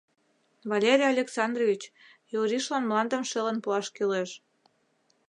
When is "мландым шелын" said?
2.89-3.57